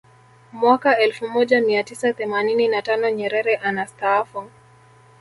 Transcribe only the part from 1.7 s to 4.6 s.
tisa themanini na tano Nyerere anastaafu